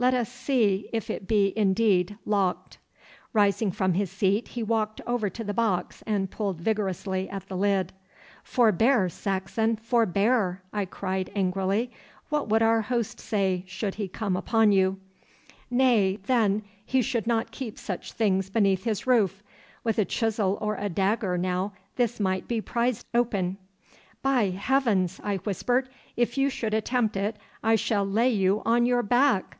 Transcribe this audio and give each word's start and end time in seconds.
Let 0.00 0.14
us 0.14 0.30
see 0.30 0.88
if 0.92 1.10
it 1.10 1.26
be 1.26 1.52
indeed 1.56 2.18
locked.' 2.24 2.78
Rising 3.32 3.72
from 3.72 3.94
his 3.94 4.12
seat 4.12 4.46
he 4.46 4.62
walked 4.62 5.00
over 5.08 5.28
to 5.30 5.42
the 5.42 5.52
box 5.52 6.04
and 6.06 6.30
pulled 6.30 6.60
vigorously 6.60 7.28
at 7.28 7.48
the 7.48 7.56
lid. 7.56 7.92
'Forbear, 8.44 9.08
Saxon, 9.08 9.74
forbear!' 9.74 10.62
I 10.72 10.84
cried 10.84 11.32
angrily. 11.34 11.90
'What 12.28 12.48
would 12.48 12.62
our 12.62 12.82
host 12.82 13.18
say, 13.18 13.64
should 13.66 13.96
he 13.96 14.06
come 14.06 14.36
upon 14.36 14.70
you?' 14.70 15.00
'Nay, 15.68 16.20
then, 16.26 16.62
he 16.86 17.02
should 17.02 17.26
not 17.26 17.50
keep 17.50 17.76
such 17.76 18.12
things 18.12 18.50
beneath 18.50 18.84
his 18.84 19.04
roof. 19.04 19.42
With 19.82 19.98
a 19.98 20.04
chisel 20.04 20.58
or 20.60 20.76
a 20.76 20.88
dagger 20.88 21.36
now, 21.36 21.72
this 21.96 22.20
might 22.20 22.46
be 22.46 22.60
prized 22.60 23.04
open.' 23.14 23.56
'By 24.22 24.50
Heaven!' 24.50 25.08
I 25.24 25.38
whispered, 25.38 25.88
'if 26.16 26.38
you 26.38 26.50
should 26.50 26.72
attempt 26.72 27.16
it 27.16 27.36
I 27.64 27.74
shall 27.74 28.04
lay 28.06 28.30
you 28.30 28.62
on 28.64 28.86
your 28.86 29.02
back. 29.02 29.56